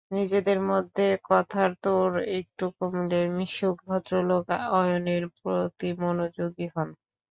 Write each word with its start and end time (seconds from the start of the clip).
নিজেদের 0.11 0.59
মধ্যে 0.69 1.07
কথার 1.25 1.71
তোড় 1.83 2.15
একটু 2.39 2.65
কমলে 2.77 3.19
মিশুক 3.35 3.75
ভদ্রলোক 3.87 4.45
অয়নের 4.73 5.23
প্রতি 5.37 5.89
মনোযোগী 6.01 6.67
হন। 6.73 6.89